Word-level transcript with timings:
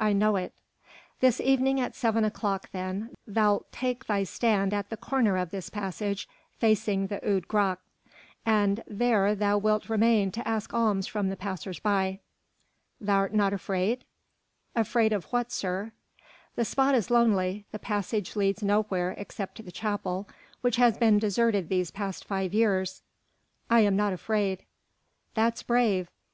I 0.00 0.14
know 0.14 0.36
it." 0.36 0.54
"This 1.20 1.38
evening 1.38 1.78
at 1.78 1.94
seven 1.94 2.24
o'clock 2.24 2.70
then 2.72 3.10
thou'lt 3.28 3.70
take 3.72 4.06
thy 4.06 4.24
stand 4.24 4.72
at 4.72 4.88
the 4.88 4.96
corner 4.96 5.36
of 5.36 5.50
this 5.50 5.68
passage 5.68 6.26
facing 6.56 7.08
the 7.08 7.20
Oude 7.22 7.46
Gracht; 7.46 7.82
and 8.46 8.82
there 8.86 9.34
thou 9.34 9.58
wilt 9.58 9.90
remain 9.90 10.30
to 10.30 10.48
ask 10.48 10.72
alms 10.72 11.06
from 11.06 11.28
the 11.28 11.36
passers 11.36 11.78
by. 11.78 12.20
Thou'rt 13.02 13.34
not 13.34 13.52
afraid?" 13.52 14.06
"Afraid 14.74 15.12
of 15.12 15.26
what, 15.26 15.52
sir?" 15.52 15.92
"The 16.56 16.64
spot 16.64 16.94
is 16.94 17.10
lonely, 17.10 17.66
the 17.70 17.78
passage 17.78 18.34
leads 18.34 18.62
nowhere 18.62 19.14
except 19.18 19.56
to 19.56 19.62
the 19.62 19.70
chapel, 19.70 20.26
which 20.62 20.76
has 20.76 20.96
been 20.96 21.18
deserted 21.18 21.68
these 21.68 21.90
past 21.90 22.24
five 22.24 22.54
years." 22.54 23.02
"I 23.68 23.80
am 23.80 23.94
not 23.96 24.14
afraid." 24.14 24.64
"That's 25.34 25.62
brave! 25.62 26.08